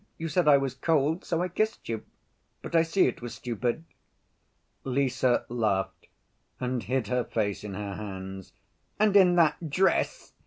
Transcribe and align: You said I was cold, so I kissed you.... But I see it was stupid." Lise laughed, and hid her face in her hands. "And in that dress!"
You 0.17 0.29
said 0.29 0.47
I 0.47 0.57
was 0.57 0.73
cold, 0.73 1.23
so 1.23 1.43
I 1.43 1.47
kissed 1.47 1.87
you.... 1.87 2.03
But 2.63 2.75
I 2.75 2.81
see 2.81 3.05
it 3.05 3.21
was 3.21 3.35
stupid." 3.35 3.83
Lise 4.83 5.23
laughed, 5.47 6.07
and 6.59 6.81
hid 6.81 7.05
her 7.09 7.23
face 7.23 7.63
in 7.63 7.75
her 7.75 7.93
hands. 7.97 8.51
"And 8.99 9.15
in 9.15 9.35
that 9.35 9.69
dress!" 9.69 10.33